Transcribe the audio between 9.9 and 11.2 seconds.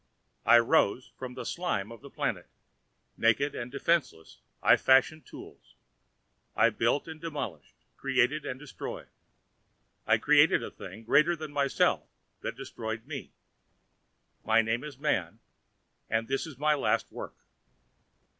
I CREATED A THING